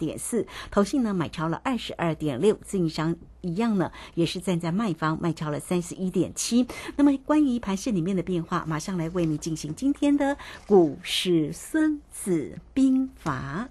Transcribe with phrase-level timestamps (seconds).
[0.00, 6.66] 点四，投信呢买超了二十二点六，自营商一样呢，也是站在卖方卖超了三十一点七。
[6.96, 10.36] 那么关于盘市里面的变化，马上来为你进行今天的
[10.66, 13.68] 股市孙子兵法。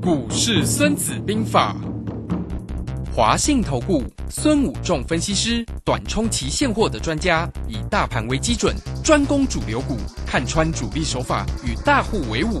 [0.00, 1.76] 股市孙子兵法，
[3.14, 8.74] 华信投顾孙武仲分析师，短冲期现货的专家，以大盘为基准，
[9.04, 9.96] 专攻主流股，
[10.26, 12.60] 看穿主力手法，与大户为伍。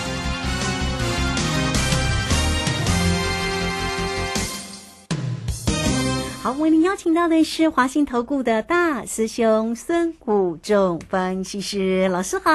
[6.43, 12.51] 好，为您邀请到的是华信投顾的大师兄孙武仲分析师老师好，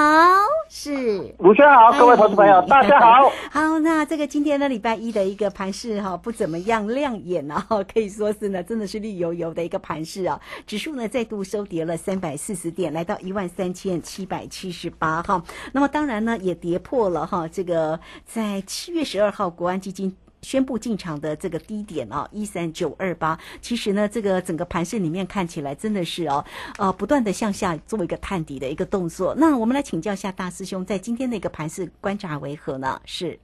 [0.69, 3.31] 是卢轩好，各位投资朋友大家好。
[3.49, 10.41] 好，那这个今天呢，礼拜一的一个盘市哈，不怎么样亮眼啊， 可以说是呢，真的是绿油油的一个盘市啊。
[10.67, 15.41] 指数呢再度收跌了三百四十点，来到一万三千七百七十八哈。
[15.71, 20.17] 那么当然呢，也跌破了哈，这个在七月十二号国安基金。
[20.47, 23.37] 宣布进场的这个低点啊，一三九二八。
[23.61, 26.45] 其实呢，这个整个盘市里面看起来真的是哦，
[26.79, 29.35] 呃，不断的向下做一个探底的一个动作。
[29.37, 33.01] 那我们来请教一下大师兄，在今天的一个盘市观察为何呢？
[33.05, 33.37] 是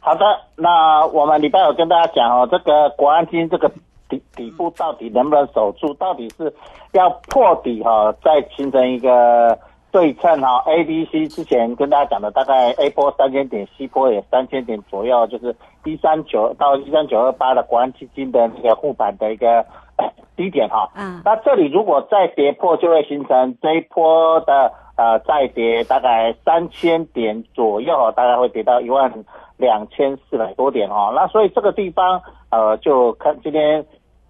[0.00, 3.70] 好的，那我们礼拜有跟大家讲哦，这个国安金这个
[4.08, 5.92] 底底部到底能不能守住？
[5.94, 6.50] 到底是
[6.92, 9.58] 要破底哈，再形成一个。
[9.96, 19.64] 对称哈，A、B、C 之前跟大家讲的大概 A 波三千点，C 波也三千点左右，就是一三九到一三九二八的国安基金的那个护板的一个
[20.36, 20.90] 低点哈。
[20.94, 21.22] 嗯。
[21.24, 29.10] 那这里如果再跌破，就会形成这一波的呃再跌大概三千点左右，大概会跌到一万
[29.56, 31.10] 两千四百多点哈。
[31.14, 33.82] 那所以这个地方呃就看今天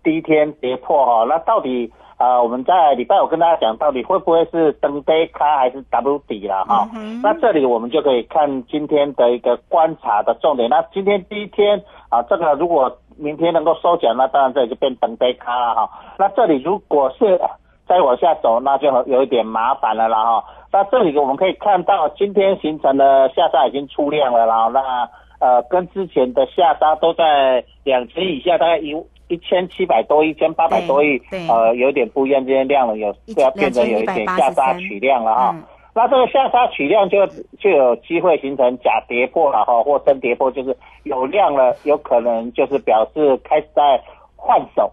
[0.05, 1.92] 第一天跌破哈，那到底？
[2.17, 6.89] 啊，我们在礼拜五跟大家讲，到底会不会是登杯开还是 W 底了哈？
[7.23, 10.68] 那这里我们就可以看今天的一个观察的重点。
[10.70, 15.91] 那今天第一天啊，这个如果明天能够收脚，那当然这里就变登杯开了哈。
[16.18, 17.39] 那这里如果是
[17.86, 20.45] 再往下走，那就有一点麻烦了啦哈。
[20.73, 24.69] 那这里我们可以看到，今天形成的下杀已经出量了啦。
[24.69, 28.95] 那呃，跟之前的下杀都在两千以下，大概一。
[29.29, 35.57] 一千七百多，一千八百多亿，呃，有点不一样，今天量了有要变成有一点下杀取量了哈。
[35.93, 37.27] 那这个下杀取量就
[37.59, 44.01] 就有机会形成假跌破了哈，或真跌破，就是有量了，有可能就是表示开始在
[44.37, 44.93] 换手，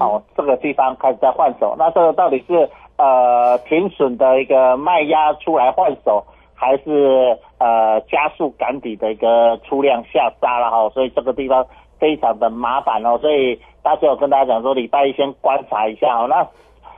[0.00, 1.76] 哦，这个地方开始在换手。
[1.78, 6.24] 那这个到底是呃停损的一个卖压出来换手，
[6.54, 10.88] 还是呃加速赶底的一个出量下杀了哈？
[10.90, 11.66] 所以这个地方
[11.98, 13.58] 非常的麻烦哦，所以。
[13.84, 16.26] 大家有跟大家讲说，礼拜一先观察一下哦。
[16.26, 16.48] 那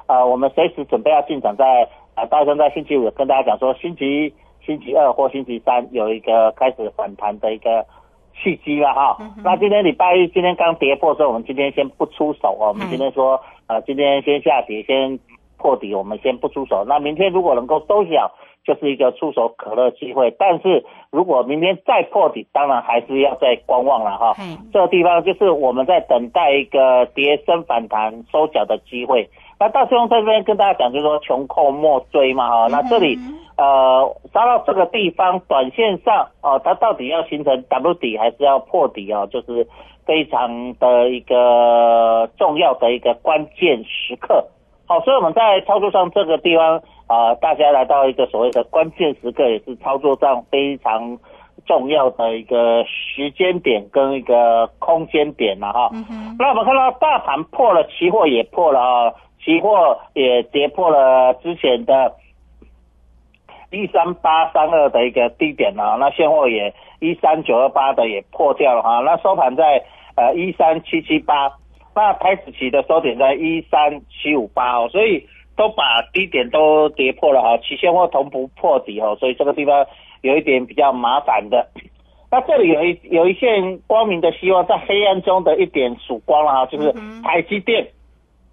[0.07, 4.33] 呃，我们随时准备要进场，在呃，大家在星期五跟大家讲说，星期
[4.65, 7.84] 星期二或星期三有一个开始反弹的一个
[8.41, 9.19] 契机了哈。
[9.43, 12.69] 那今天礼拜一今天刚跌破，所以我们今天先不出手哦。
[12.69, 15.19] 我们今天说呃，今天先下跌，先
[15.66, 16.84] 破底，我们先不出手。
[16.87, 18.31] 那明天如果能够收小。
[18.66, 24.34] 就是一个出手可乐机会，但是如果明天再破底，当然还是要再观望了哈。
[24.72, 29.31] 这个地方就是我们在等待一个跌升反弹收脚的机会。
[29.60, 32.66] 那大师兄在这边跟大家讲，就是说穷寇莫追嘛哈。
[32.69, 33.16] 那这里
[33.56, 39.27] 呃杀到这个地方，短线上哦，它到底要形成 W 底还是要破底啊？
[39.27, 39.65] 就是
[40.04, 44.44] 非常的一个重要的一个关键时刻。
[44.87, 46.83] 好，所以我们在操作上这个地方。
[47.09, 51.17] 啊，大家来到一个所谓的关键时刻，也是操作上非常
[51.65, 55.89] 重要的一个时间点跟一个空间点了哈。
[56.37, 62.17] 那我们看到大盘破了，期货也破了啊，期货也跌破了之前的
[63.71, 68.99] 一三八三二的一个低点了，那现货也一三九二八的也破掉了哈。
[69.05, 69.85] 那收盘在
[70.17, 71.53] 呃一三七七八，
[71.97, 75.27] 那台子期的收点在一三七五八哦，所以。
[75.57, 79.87] 都把低点都跌破了哈，期现货同步破底哈，所以这个地方
[80.21, 81.66] 有一点比较麻烦的。
[82.31, 86.93] 那这里有一有一线光明的希望，在黑暗中的一点曙光了哈，就是
[87.25, 87.89] 台积电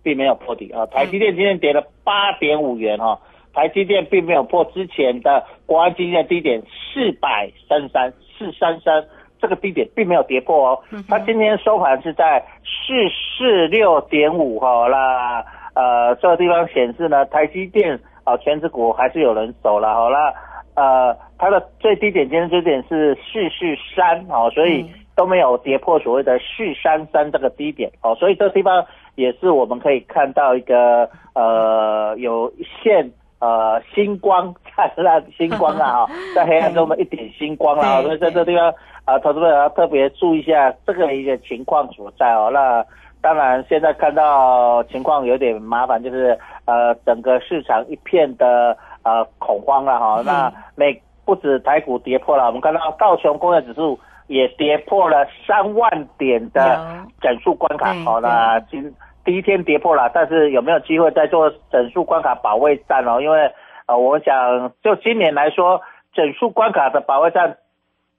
[0.02, 3.20] 并没有破底啊，台积电今天跌了八点五元哈，
[3.54, 9.06] 台积电并没有破之前的国安基金的低点四百三十三四三三
[9.44, 10.80] 这个低点并没有跌破哦，
[11.10, 12.94] 它今天收盘是在四
[13.38, 15.44] 四六点五哈啦。
[15.76, 20.34] 呃，这个地方显示呢，台积电啊，全指股还是有人走了，好了，
[20.76, 28.86] 呃，它的最低点今天最低点是四四三，哦，所以都没有跌破所谓的四三三这个低点哦，所以这个地方
[29.16, 33.12] 也是我们可以看到一个呃有一线
[33.44, 38.74] 呃星光灿烂星光啊 哈，在黑暗中的一点星光啊，所以在这地方
[39.04, 42.50] 啊，投资者要特别注意一下这个一个情况所在哦。
[42.54, 42.86] 那
[43.22, 50.22] 当然现在看到情况有点麻烦，就是呃整个市场一片的呃恐慌了哈。
[50.26, 54.00] 那美不止台股跌破了，我们看到道琼工业指数。
[54.28, 56.80] 也跌破了三万点的
[57.20, 58.82] 整数关卡，好，那今
[59.26, 63.22] 第一天跌破了，但是有没有机会再做整数关卡保卫战哦？
[63.22, 63.52] 因为
[63.86, 65.82] 呃，我想就今年来说，
[66.14, 67.58] 整数关卡的保卫战，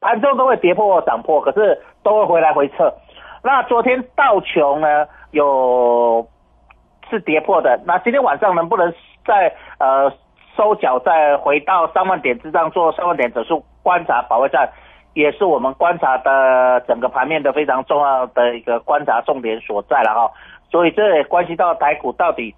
[0.00, 2.94] 盘中都会跌破涨破，可是都会回来回撤。
[3.42, 6.26] 那昨天道琼呢有
[7.10, 8.92] 是跌破的，那今天晚上能不能
[9.26, 10.10] 再呃
[10.56, 14.70] 收脚再回到三万点之上做三万点整数观察保卫战？
[15.12, 20.32] 也是我们观察的整个盘面的非常重要的一个观察重点所在了哈，
[20.70, 22.54] 所以这也关系到台股到底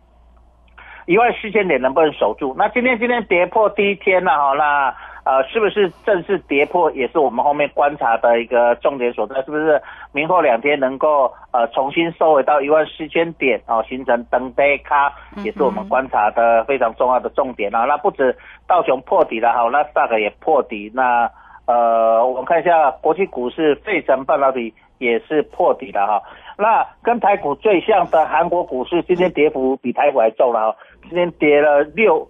[1.06, 2.54] 一万四千点能不能守住？
[2.58, 4.94] 那今天今天跌破第一天了哈，那
[5.24, 6.90] 呃是不是正式跌破？
[6.92, 9.80] 也是我们后面观察的一个重点所在，是不是
[10.12, 15.12] 明后两天能够呃重新收回到一万四千点哦，形成登杯卡，
[15.44, 17.84] 也是我们观察的非常重要的重点啊。
[17.84, 18.36] 那不止
[18.66, 21.30] 道琼破底了哈，那大概也破底那。
[21.66, 26.22] 呃，我们看一下国际股市，费城半导体也是破底了哈。
[26.56, 30.76] 那跟台股最像的韩国股市，今天跌幅比台股还重了哈。
[31.02, 32.28] 今天跌了六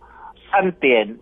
[0.50, 1.18] 三点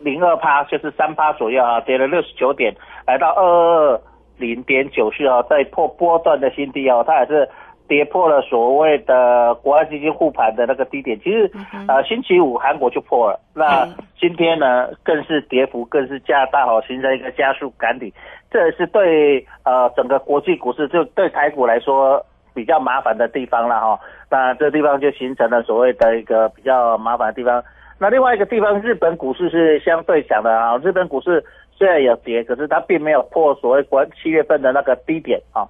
[0.00, 2.74] 零二趴，就是三趴左右啊，跌了六十九点，
[3.06, 4.00] 来到二二
[4.38, 7.48] 零点九四啊，在破波段的新低哦，它也是。
[7.86, 11.50] 跌破了所谓的国安基金护盘的那个低点，其实
[11.86, 13.86] 呃星期五韩国就破了，那
[14.18, 18.12] 今天呢更是跌幅更是加大哦，形成一个加速赶底，
[18.50, 24.00] 这也是对呃整个国际股市就对台股来说比较麻烦的地方了哈。
[24.30, 27.62] 那这地方就形成了所谓的一个比较麻烦的地方。
[27.98, 35.68] 那另外一个地方，日本股市是相对强的啊，日本股市虽然有跌，可是它并没有破所谓关七月份的那个低点啊。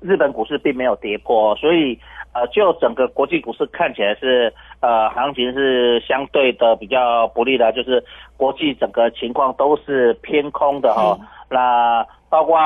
[0.00, 1.98] 日本股市并没有跌破，所以
[2.32, 8.04] 呃，就整个国际股市看起来是呃，行情是相对的比较不利的，就是
[8.36, 11.18] 国际整个情况都是偏空的哈。
[11.50, 12.58] 那包括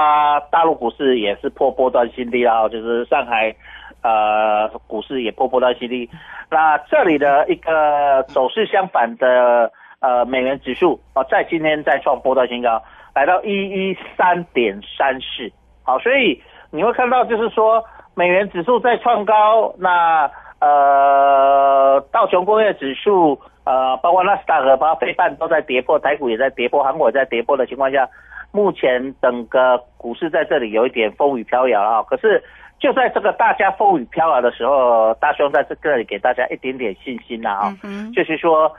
[0.50, 3.54] 大陆股市也是破波段新低了，就是上海
[4.02, 6.10] 呃股市也破波段新低。
[6.50, 9.70] 那这里的一个走势相反的
[10.00, 12.82] 呃美元指数哦，在今天再创波段新高，
[13.14, 15.52] 来到一一三点三四，
[15.84, 16.42] 好，所以。
[16.70, 17.84] 你会看到，就是说
[18.14, 20.30] 美元指数在创高，那
[20.60, 28.08] 呃道琼工业指数，呃包括纳斯达克、包括费半都在跌破，台股也在跌破，韩国也在跌破的情况下，
[28.52, 32.02] 目前整个股市在这里有一点风雨飘摇啊。
[32.02, 32.42] 可是
[32.78, 37.76] 就在这个大家风雨飘摇的时候，大兄在这里给大家一点点信心呐啊，
[38.14, 38.72] 就是说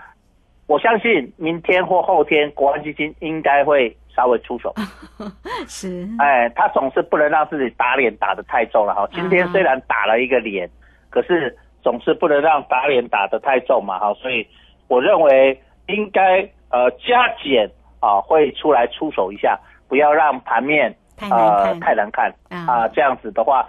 [0.71, 3.95] 我相信明天或后天国安基金应该会。
[4.13, 4.75] 稍微出手，
[5.69, 9.07] 是，哎，他总是不能让自己打脸打得太重了哈。
[9.13, 10.69] 今天虽然打了一个脸，
[11.09, 14.13] 可是总是不能让打脸打得太重嘛哈。
[14.15, 14.45] 所以
[14.89, 15.57] 我认为
[15.87, 16.41] 应该
[16.71, 17.71] 呃加减
[18.01, 19.57] 啊会出来出手一下，
[19.87, 20.93] 不要让盘面
[21.29, 22.85] 呃太难看啊。
[22.89, 23.65] 这样子的话，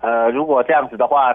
[0.00, 1.34] 呃如果这样子的话，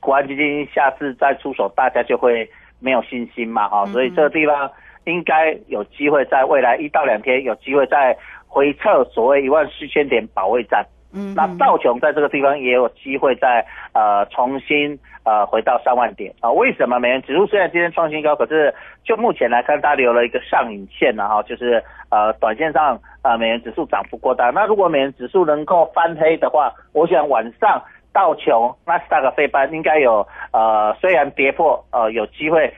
[0.00, 3.86] 国安基金下次再出手，大家就会没有信心嘛哈。
[3.86, 4.70] 所以这个地方。
[5.04, 8.14] 应该有机会在未来一到两天有机会再
[8.46, 10.84] 回撤所谓一万四千点保卫战。
[11.14, 16.52] 嗯，那道琼在这个地方也有机会再呃重新呃回到三万点啊？
[16.52, 21.26] 为什么美元指数虽然今天创新高，可是就目前来看它留了一个上影线呢？
[21.26, 24.50] 哈，就是呃短线上呃美元指数涨幅过大。
[24.50, 27.82] 那如果美元指数能够翻黑的话，我想晚上
[28.12, 32.72] 道琼纳斯达克飞班应该有呃虽然跌破呃有机会。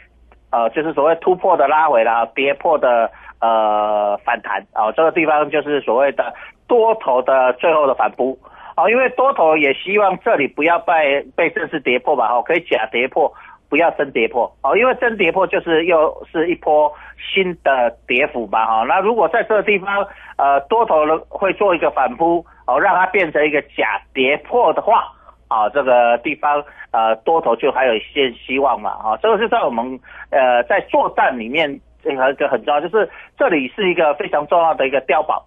[0.53, 3.09] 呃，就是所谓突破的拉回啦，跌破的
[3.41, 6.35] 呃反弹啊，这个地方就是所谓的
[6.67, 8.37] 多头的最后的反扑
[8.75, 13.33] 啊，因为多头也希望这里不要被被正式跌破吧，哈，可以假跌破，
[13.69, 16.93] 不要真跌破哦，因为真跌破就是又是一波
[17.33, 20.05] 新的跌幅吧，哈，那如果在这个地方
[20.37, 25.05] 呃多头会做一个反扑哦，让它变成一个假跌破的话。
[25.51, 29.99] 啊，这个地方呃多头就还有一些希望嘛，啊，这个是在我们
[30.31, 35.45] 呃在作战里面这个一个很重要，就是这里是一个非常重要的一个碉堡。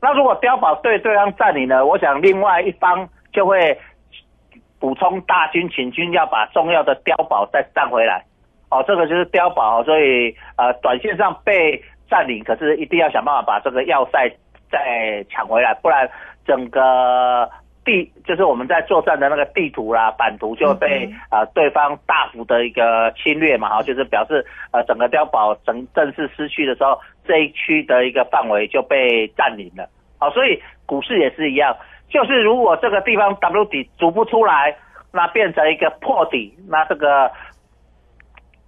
[0.00, 3.76] 那如果碉堡对对方占领呢，我想另外一方就会
[4.78, 8.24] 补充大军请军，要把重要的碉堡再占回来。
[8.70, 14.30] 哦，这个就是碉堡，所以呃短线上被占领，可是一定要想办法把这个要塞。
[14.68, 16.10] 再抢回来，不然
[16.44, 17.48] 整个
[17.86, 29.88] 地就是我们在作战的那个地图啦、版图就被呃对方大幅的一个侵略嘛，哈，就是表示呃整个碉堡整正式失去的时候，这一区的一个范围就被占领了，
[30.18, 31.74] 好，所以股市也是一样，
[32.10, 34.76] 就是如果这个地方 W 底逐不出来，
[35.12, 37.30] 那变成一个破底，那这个。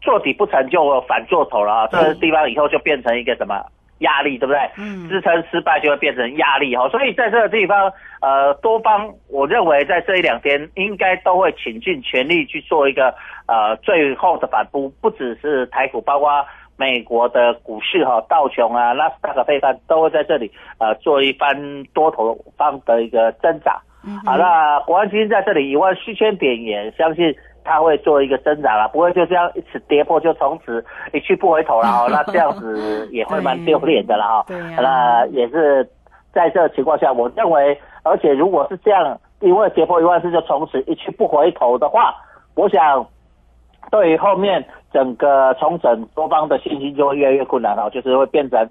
[0.01, 1.89] 做底不成就反做头了啊！
[1.91, 3.61] 这个地方以后就变成一个什么
[3.99, 4.61] 压力，对不对？
[4.79, 5.09] 嗯。
[5.09, 13.15] 支撑失败就会变成压力哈，所以在这个地方，呃，多方我认为在这一两天应该都会倾尽全力去做一个
[13.47, 16.45] 呃最后的反扑，不只是台股，包括
[16.77, 23.81] 美国的股市哈，道琼啊、纳斯达克、费半都会在这里呃做一番多头方的一个挣扎。
[24.25, 27.35] 好，那国安基金在这里一万四千点也相信。
[27.69, 30.83] 它会做一个挣扎了，不会就这样一次跌破就从此
[31.13, 32.07] 一去不回头了哈。
[32.11, 34.47] 那这样子也会蛮丢脸的了哈。
[34.81, 35.87] 那也是
[36.33, 42.15] 在这个情况下，我认为，而且如果是这样，因为跌破一万四就从此一去不回头的话，
[42.55, 43.07] 我想
[43.91, 48.67] 对于后面整个重整多方的信心就会越来越困难了，就是会变成。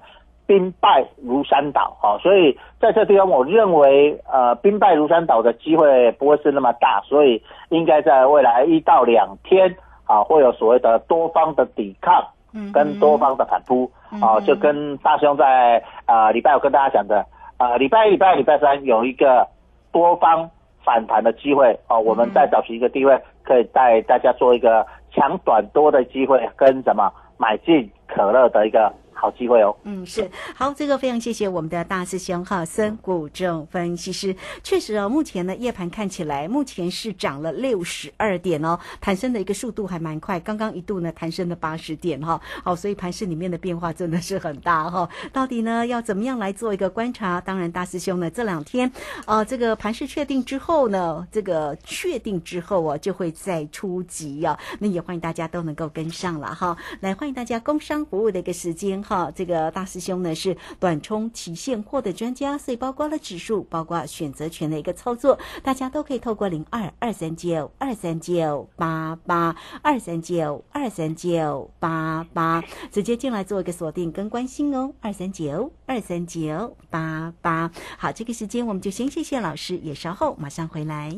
[0.47, 9.75] 兵败如山倒，哈，所以在这地方，我认为，呃，兵败如山倒的机会不会是那么大，所以应该在未来一到两天，
[10.05, 12.25] 啊，会有所谓的多方的抵抗，
[12.73, 17.25] 跟多方的反扑，啊，就跟大兄在啊礼拜五跟大家讲的，
[17.57, 19.45] 啊，礼拜一、礼拜二、礼拜三有一个
[19.91, 20.49] 多方
[20.81, 28.93] 反弹的机会，哦，我们再找寻一个机会，可以带大家做一个抢短多的机会，跟什么买进可乐的一个。
[29.19, 34.35] 好机会哦，嗯，是好，这个非常谢谢我们的大师兄哈，森谷正分析师。
[34.63, 42.39] 确实哦，目前呢夜盘看起来，目前是涨了六十二点哦，弹升的一个速度还蛮快，刚刚一度呢弹升了八十点哈。
[42.63, 45.09] 好，所以盘市里面的变化真的是很大哈。
[45.33, 47.41] 到底呢要怎么样来做一个观察？
[47.41, 48.91] 当然，大师兄呢这两天
[49.25, 54.57] 啊，这个盘市确定之后呢，这个确定之后啊，就会再出击啊。
[54.79, 56.77] 那也欢迎大家都能够跟上了哈。
[56.99, 59.01] 来，欢迎大家工商服务的一个时间。
[59.07, 72.61] 好，这个大师兄呢是短冲期现货的专家，所以包括了指数，包括选择权的一个操作，大家都可以透过零二二三九二三九八八二三九二三九八八
[72.91, 77.71] 直接进来做一个锁定跟关心哦，二三九二三九八八。
[77.97, 81.17] 好，这个时间我们就先谢谢老师，也稍后马上回来。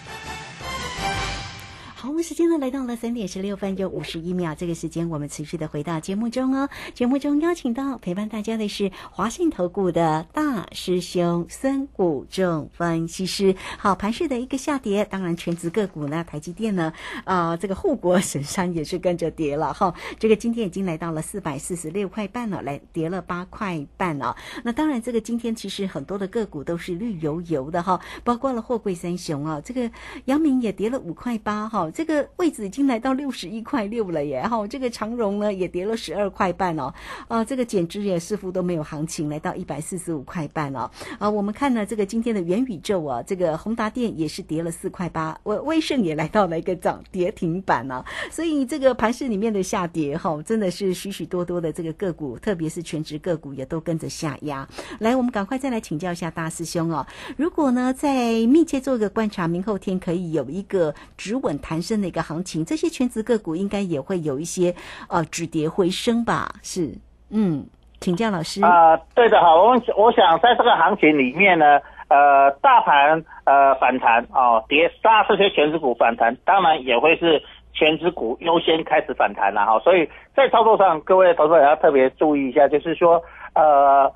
[2.01, 6.67] 好，我们时间呢来到了三点十六分又五十一秒，这个时间我们持续的回到节目中哦。
[6.95, 13.55] 节目中邀请到陪伴大家的是华信投顾的大师兄孙谷正分析师。
[13.77, 16.91] 好，盘市的一个下跌，当然全职个股呢，台积电呢，
[17.23, 19.93] 啊，这个护国神山也是跟着跌了哈。
[20.17, 24.35] 这个今天已经来到了四百四十六块半了，来跌了八块半了。
[24.63, 29.87] 那当然，这个今天其实很多的个股都是绿油油的哈，包括了货柜三雄啊，这个
[30.25, 31.90] 阳明也跌了五块八哈。
[31.93, 34.41] 这个位置已经来到六十一块六了耶！
[34.43, 36.93] 哈，这个长荣呢也跌了十二块半哦，
[37.27, 40.89] 啊，这个简直也似乎都没有行情，来到一百四十五块半哦。
[41.19, 48.05] 啊，我们看呢，这个今天的元宇宙啊，这个宏达电也是跌了四块八，威威盛也来到了一个涨跌停板啊。
[48.29, 54.67] 所以这个盘市里面的下跌哈，真的是许许多多的这个个股，特别是全职个股也都跟着下压。
[54.99, 57.05] 来，我们赶快再来请教一下大师兄哦，
[57.35, 61.80] 如果呢在密切做一个观察，明后天可以有一个止稳弹。
[61.81, 64.73] 升的一个行情，这些全职个股应该也会有一些
[65.09, 66.49] 呃止跌回升吧？
[66.61, 66.93] 是，
[67.29, 67.65] 嗯，
[67.99, 77.41] 请教老师啊，对的哈，我我想在这个行情里面呢，呃，大盘呃反弹哦，跌杀这些全职股反弹，当然也会是
[77.73, 83.21] 全职股优先开始反弹了哈，所以在操作上，各位投资者要特别注意一下，就是说
[83.53, 84.11] 呃，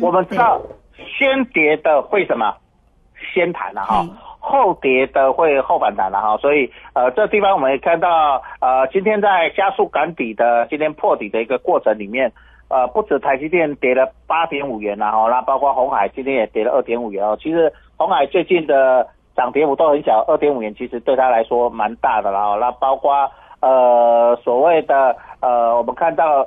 [0.00, 0.60] 我们知道
[0.96, 2.54] 先跌的会什么
[3.34, 4.06] 先弹了哈。
[4.46, 12.30] 后跌的会后反弹了哈，所以呃这地方我们也看到呃今天在加速赶底的今天破底的一个过程里面，
[12.68, 26.46] 呃不止台积电跌了八点五元然后那包括红海今天也跌了二点五元哦，其实红海最近的涨跌幅都很小，二点五元其实对他来说蛮大的了哦，那包括呃所谓的呃，我们看到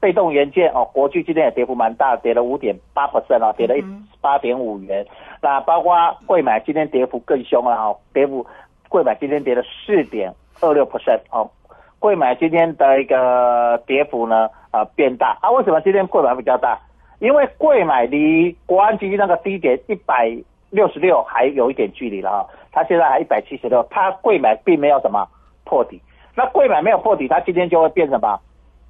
[0.00, 3.84] 被动元件哦，国巨今天也跌幅蛮大，跌了五点八 percent 啊，跌了一
[4.20, 5.06] 八点五元。
[5.42, 5.94] 那包括
[6.26, 8.46] 贵买今天跌幅更凶了哈，跌幅
[8.88, 11.50] 贵买今天跌了四点二六 percent 哦，
[11.98, 16.78] 贵买今天的一个跌幅呢啊变大啊，为什么今天贵买比较大？
[17.18, 20.34] 因为贵买离国安基金那个低点一百
[20.70, 25.28] 六十六还有一点距离了哈，它现在还一百七十六，它贵买并没有什么
[25.64, 26.00] 破底，
[26.34, 28.40] 那贵买没有破底，它今天就会变什么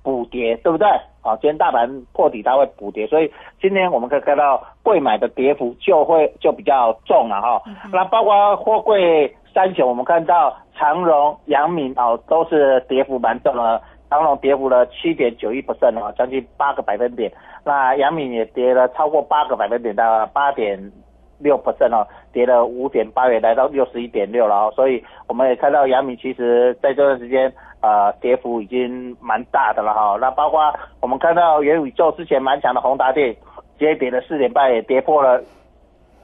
[0.02, 0.88] 补跌，对不对？
[1.22, 3.30] 好，今天大盘破底它会补跌，所以
[3.60, 7.62] 今天我们可以看到贵买的跌幅就会就比较重了哈。
[7.92, 13.82] 那包括货柜三雄，我们看到长荣、阳明哦都是跌幅蛮重的。
[14.08, 17.30] 长荣跌幅了七点九一 percent 啊，将近八个百分点。
[17.64, 20.90] 那阳明也跌了超过八个百分点，到八点
[21.38, 24.72] 六 percent 哦，跌了五点八元，来到六十一点六了哦。
[24.74, 30.16] 所以我们也看到阳明其实在这段时间呃跌幅已经蛮大的了哈。
[30.20, 33.34] 那包括我们看到元宇宙之前蛮强的宏达电，
[33.78, 35.42] 今天跌了四点半，也跌破了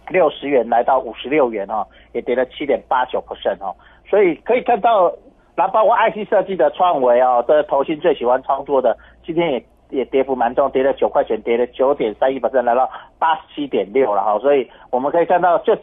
[0.08, 3.74] 六十元，来到五十六元哦，也跌了七点八九 percent 哦。
[4.08, 5.12] 所以可以看到。
[5.58, 8.94] 那包括 IC 设计的创维哦，这投信最喜欢操作的，
[9.24, 12.86] 今天也也跌幅蛮重，跌了九块钱，跌了九点三一百分，来到
[13.18, 14.38] 八十七点六了哈。
[14.38, 15.74] 所以我们可以看到，这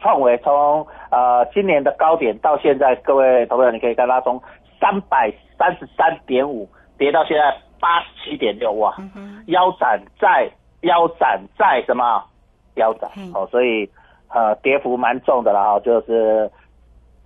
[0.00, 4.40] 创维从呃今年的高点到现在，各位投资者你可以看它从
[4.80, 6.68] 三百三十三点五
[6.98, 8.94] 跌到现在八十七点六哇，
[9.46, 10.50] 腰斩在
[10.82, 12.22] 腰斩在什么？
[12.74, 13.88] 腰斩哦，所以
[14.28, 16.50] 呃跌幅蛮重的了哈，就是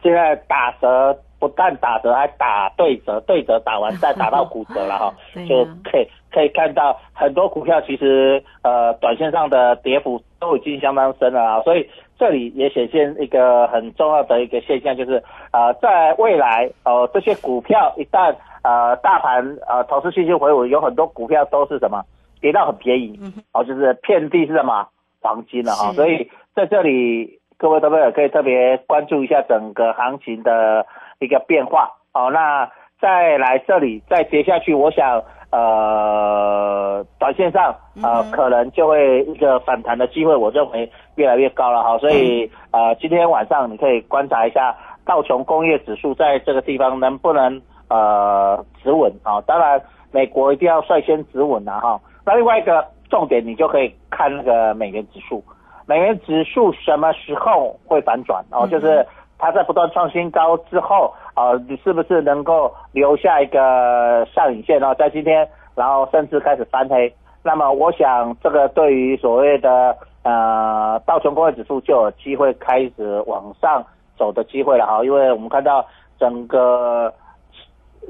[0.03, 1.19] 现在打折。
[1.41, 5.15] 不但打折，还打对折，对折打完再打到骨折了哈，
[5.49, 11.89] 就可以可以看到很多股票其实呃短线上的跌幅都已经相当深了啊，所以
[12.21, 22.05] 这里也显现一个很重要的一个现象，就是呃在未来呃这些股票一旦呃大盘呃投资信心回稳，有很多股票都是什么？
[22.41, 23.19] 跌到很便宜，
[23.55, 24.87] 哦就是遍地是什么？
[25.21, 30.87] 黄金了哈，所以在这里各位都位可以特别关注一下整个行情的。
[31.23, 31.91] 一个变化。
[32.15, 49.83] 哦，那再来这里再跌下去，我想呃，短线上呃可能就会一个反弹的机会，我认为越来越高了哈，所以呃今天晚上你可以观察一下道琼工业指数在这个地方能不能呃止稳啊，当然
[50.13, 55.43] 美国一定要率先止稳了哈，那另外一个重点你就可以看那个美元指数，
[55.87, 58.45] 美元指数什么时候会反转？
[58.51, 59.05] 哦，就是。
[59.41, 64.95] 它在不断创新高之后，啊，你是不是能够留下一个上影线呢？
[64.97, 67.11] 在今天，然后甚至开始翻黑，
[67.43, 73.83] 那么我想这个对于所谓的呃道琼工业指数就有机会开始往上
[74.19, 75.87] 走的机会了哈，因为我们看到
[76.19, 77.11] 整个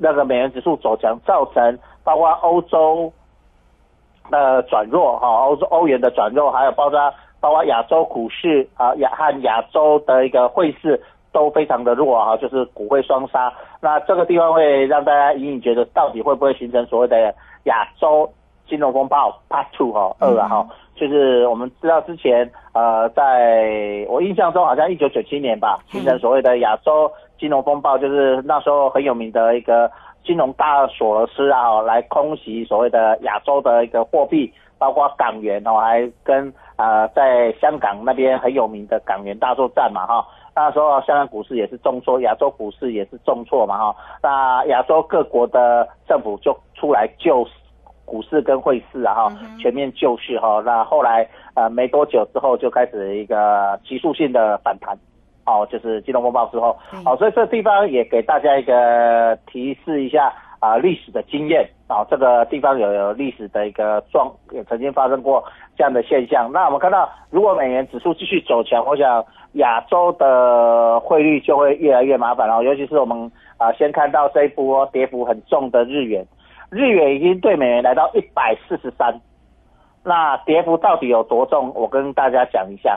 [0.01, 3.13] 那个美元指数走强，造成包括欧洲
[4.33, 11.01] 的转弱哈，欧洲欧元的转弱，还有包括包括亚洲股市啊亚和亚洲的一个汇市。
[11.33, 13.53] 都非常的弱哈，就是股汇双杀。
[13.81, 18.31] 那这个地方会让大家隐隐觉得，到底会不会形成所谓的亚洲
[18.67, 20.67] 金融风暴 Part Two 哈二啊哈？
[20.95, 29.91] 就是我们知道之前呃，在我印象中好像一九九七年吧，形成所谓的亚洲金融风暴，就是那时候很有名的一个
[30.23, 40.27] 金融大索罗斯啊，来空袭所谓的亚洲的一个货币，包括港元哦，还跟呃在香港那边很有名的港元大作战嘛哈。
[40.55, 43.97] 那时候香港股市也是重挫，亚洲股市也是重挫嘛哈。
[44.23, 47.47] 那亚洲各国的政府就出来救
[48.05, 50.61] 股市跟汇市啊哈，全面救市哈。
[50.67, 54.99] 那后来呃没多久之后就开始一个急速性的反弹，
[55.47, 65.43] 哦，就是金融风暴之后，哦，所以这地方也给大家一个提示一下啊历史的经验啊，这个地方有有历史的一个状也曾经发生过
[65.77, 66.49] 这样的现象。
[66.53, 69.25] 那我们看到如果美元指数继续走强，我想。
[69.55, 76.25] 亚洲的汇率就会越来越麻烦了，尤其是我们啊，先看到这一波跌幅很重的日元，
[76.71, 79.21] 日元已经对美元来到一百四十三，
[80.05, 81.73] 那跌幅到底有多重？
[81.75, 82.97] 我跟大家讲一下，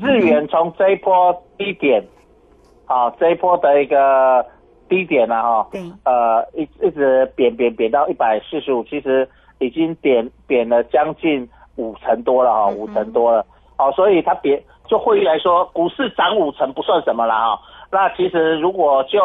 [0.00, 2.00] 日元从这一波低点，
[2.86, 4.46] 啊，这一波的一个
[4.92, 5.66] 低点呢，哈，
[6.04, 9.26] 呃，一一直贬贬贬到一百四十五，其实
[9.58, 13.42] 已经贬贬了将近五成多了，哈，五成多了。
[13.78, 17.58] 哦，所以它贬就汇率来说，股市涨五成不算什么了哈。
[17.90, 19.18] 那其实如果就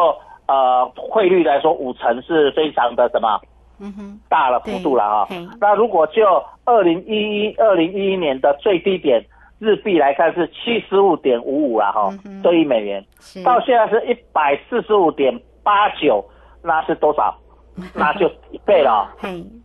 [0.48, 3.42] 呃汇率来说，五成是非常的什么，
[3.82, 5.28] 嗯哼，大了幅度了哈。
[5.60, 6.24] 那如果就
[6.64, 9.22] 二零一一二零一一年的最低点
[9.60, 13.44] 日币来看是七十五点五五了哈嗯，对一美元，是。
[13.44, 15.34] 到现在是一百四十五点
[15.68, 16.24] 八九，
[16.64, 17.36] 那是多少？
[17.94, 19.08] 那就一倍了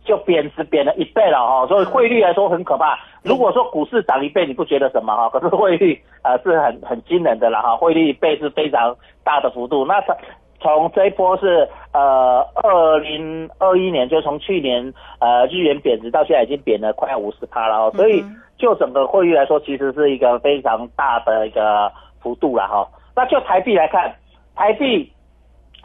[0.05, 2.95] 就贬值贬了一倍了哈，所以汇率来说很可怕。
[3.23, 5.27] 如果说股市涨一倍，你不觉得什么哈？
[5.29, 9.83] 可是汇率呃是很很惊人的了哈，汇率一倍是非常大的幅度。
[9.83, 10.15] 那从
[10.59, 22.87] 从这一波是呃二零二一年，就从去年呃日元贬值到现在已经贬了快要五十趴了哦，所以嗯就整个汇率来说，其实是一个非常大的一个幅度了哈。
[23.15, 24.13] 那就台币来看，
[24.55, 25.11] 台币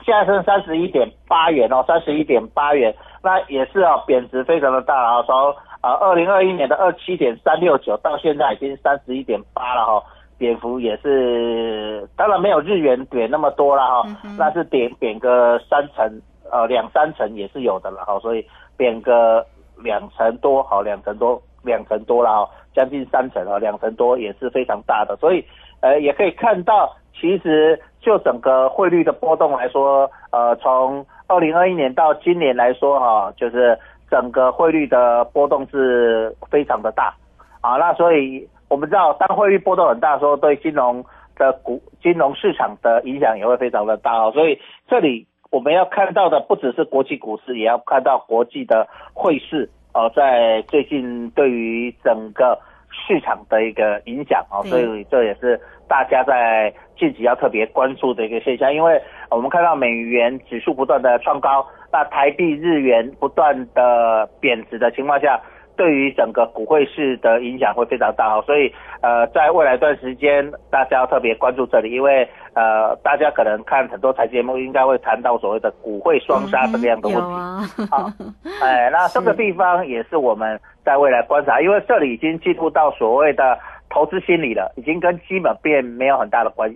[0.09, 5.37] 现在是三十一点八元哦，三十一点八元，那也是哦，贬值非常的大啊，从
[5.83, 10.03] 呃二零二一年的二七点三六九到现在已经三十一点八了哈、
[10.39, 16.11] 贬幅也是，当然没有日元贬那么多了哈、嗯那是贬贬个三成
[16.51, 18.43] 呃两三成也是有的了哈、所以
[18.79, 19.45] 贬个
[19.77, 25.45] 两成多好，两成多两成多了哈、将近三成啊，两成多也是非常大的，所以
[25.81, 33.79] 呃也可以看到，其实就整个汇率的波动来说，呃从二零二一年到今年来说哈、就是
[34.11, 37.15] 整个汇率的波动是非常的大。
[37.61, 41.05] 啊，那所以我们知道，当汇率波动很大的时候，对金融
[41.37, 52.59] 的股金融市场的影响也会非常的大，所以这里我们要看到的不只是国际股市，也要看到国际的汇市哦，在最近对于整个
[53.07, 65.41] 市场的一个影响哦，所以这也是大家在近期要特别关注的一个现象，因为我们看到美元指数不断的创高，那台币、日元不断的贬值的情况下，
[65.79, 77.87] 对于整个股汇市的影响会非常大哦，所以呃，在未来一段时间，大家要特别关注这里，因为呃，大家可能看很多财节目，应该会谈到所谓的股汇双杀这个样的问题。
[77.89, 78.11] 好，
[78.61, 83.57] 哎，那这个地方也是我们在未来观察，因为这里已经进入到所谓的
[83.89, 86.69] 投资心理了，已经跟基本面没有很大的关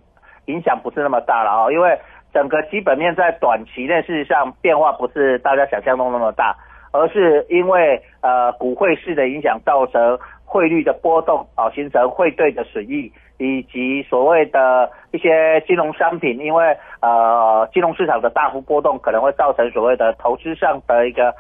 [0.47, 1.73] 影响，不是那么大了哦。
[1.73, 1.99] 因为
[2.33, 6.57] 整个基本面在短期内事实上变化不是大家想象中那么大，
[6.93, 21.35] 而是因为呃股汇市的影响造成汇率的波动啊、形成汇兑的损益，以及所谓的一些金融商品，因为呃金融市场的大幅波动，可能会造成所谓的投资上的一个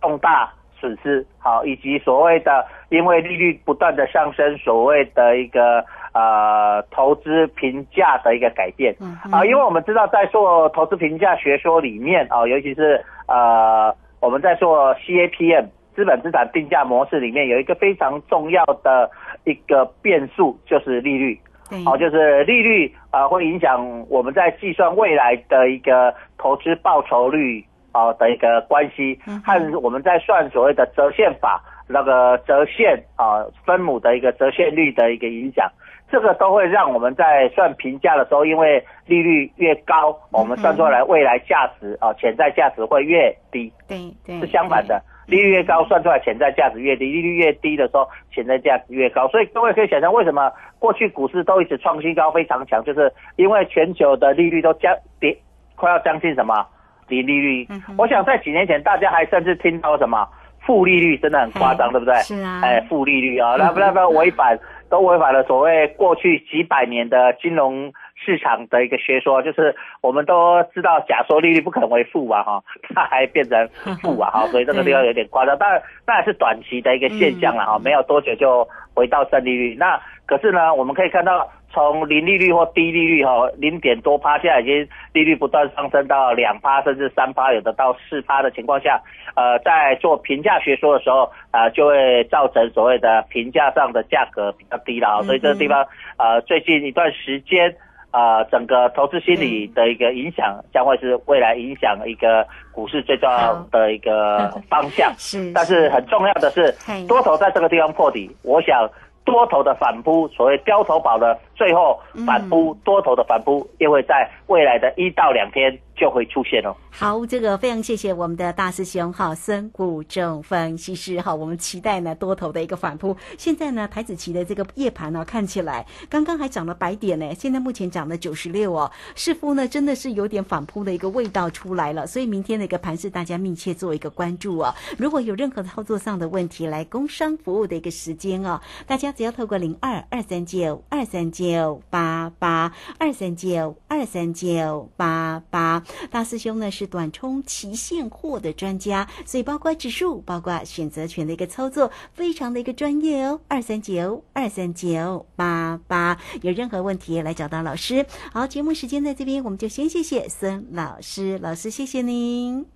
[0.00, 8.94] 重大损失，好，以及所谓的因为利率不断的上升，所谓的一个呃投资评价的一个改变。
[9.32, 19.10] 啊，因为我们知道在做投资评价学说里面啊，尤其是呃我们在做 CAPM 资本资产定价模式里面有一个非常重要的
[19.44, 21.40] 一个变数，就是利率。
[21.68, 35.70] 对，好、就是利率啊、呃会影响我们在计算未来的一个投资报酬率啊、的一个关系嗯，和我们在算所谓的折现法那个折现啊、分母的一个折现率的一个影响。
[36.10, 43.70] 这个都会让我们在算评价的时候，因为利率越高，我们算出来未来价值啊、潜在价值会越低。
[43.86, 49.28] 对对是相反的，利率越高，算出来潜在价值越低；利率越低的时候，潜在价值越高。
[49.28, 55.36] 所以各位可以想象，为什么过去股市都一直创新高，非常强，就是因为全球的利率都将跌，
[55.76, 56.66] 快要将近什么
[57.08, 57.82] 零利率嗯。
[57.98, 60.26] 我想在几年前，大家还甚至听到什么
[60.64, 62.14] 负利率，真的很夸张， 哎对不对？
[62.22, 64.58] 是啊哎，负利率啊， 那不那不违反
[64.90, 72.62] 都违反了所谓过去几百年的金融市场的一个学说，就是我们都知道假说利率不可能为负啊哈，
[72.94, 73.68] 它还变成
[74.02, 75.56] 负啊 哈，所以这个地方有点夸张。
[75.58, 79.74] 当然，当然是短期的一个现象了哈，嗯没有多久就回到正利率。
[79.78, 81.48] 那可是呢，我们可以看到。
[81.70, 89.00] 从零利率或低利率哈，零点多趴，现在已经利率不断上升到两趴甚至三趴，有的到四趴的情况下，
[89.34, 97.74] 呃，在做评价学说的时候，呃，就会造成所谓的评价上的价格比较低了啊，所以这个地方呃，最近一段时间。
[98.10, 105.12] 呃，整个投资心理的一个影响，将会是未来影响一个股市最重要的一个方向。
[105.20, 106.74] 是，但是很重要的是，
[107.06, 108.88] 多头在这个地方破底，我想
[109.26, 116.72] 多头的反扑，所谓标头宝的最后反扑，多头的反扑，也会在未来的一到两天就会出现哦。
[116.88, 123.16] 好，这个非常谢谢我们的大师兄哈，孙谷正分析师哈，我们期待呢多头的一个反扑。
[123.36, 132.06] 现在呢，台子期的这个夜盘呢、看起来刚刚还涨了百点呢，现在目前涨了九十六哦，似乎呢真的是有点反扑的一个味道出来了。
[132.06, 134.72] 所以明天的一个盘是，大家密切做一个关注哦。
[134.96, 145.82] 如果有任何操作上的问题，来工商服务的一个时间哦，大家只要透过零二二三九二三九九八八二三九二三九八八。
[146.10, 153.40] 大师兄呢是短冲期现货的专家，所以包括指数、包括选择权的一个操作，非常的一个专业哦。
[153.48, 158.04] 二三九二三九八八，有任何问题来找到老师。
[158.32, 162.66] 好，节目时间在这边，我们就先谢谢孙老师，老师谢谢您。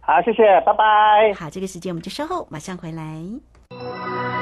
[0.00, 1.32] 好，谢谢，拜拜。
[1.34, 4.41] 好，这个时间我们就稍后马上回来。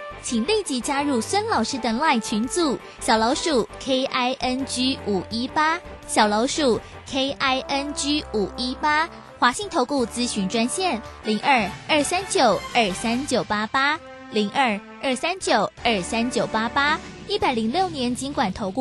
[0.23, 6.79] 请立即加入孙老师的 LINE 群组，小老鼠 K I N G 五一八，小老鼠
[7.09, 13.99] K I N G 五一八，华信投顾咨询专线零二二三九二三九八八
[14.31, 18.79] 零二二三九二三九八八，一百零六年尽管投顾。